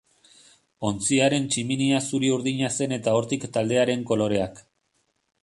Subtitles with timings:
[0.87, 4.65] Ontziaren tximinia zuri-urdina zen eta hortik taldearen koloreak.